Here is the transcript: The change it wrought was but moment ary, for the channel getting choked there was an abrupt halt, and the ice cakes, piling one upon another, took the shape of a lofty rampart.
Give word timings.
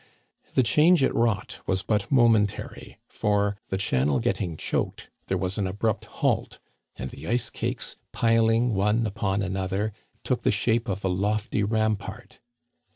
The 0.55 0.63
change 0.63 1.03
it 1.03 1.13
wrought 1.13 1.59
was 1.67 1.83
but 1.83 2.11
moment 2.11 2.57
ary, 2.57 2.97
for 3.07 3.59
the 3.69 3.77
channel 3.77 4.19
getting 4.19 4.57
choked 4.57 5.11
there 5.27 5.37
was 5.37 5.59
an 5.59 5.67
abrupt 5.67 6.05
halt, 6.05 6.57
and 6.95 7.11
the 7.11 7.27
ice 7.27 7.51
cakes, 7.51 7.97
piling 8.11 8.73
one 8.73 9.05
upon 9.05 9.43
another, 9.43 9.93
took 10.23 10.41
the 10.41 10.49
shape 10.49 10.89
of 10.89 11.05
a 11.05 11.07
lofty 11.07 11.61
rampart. 11.61 12.39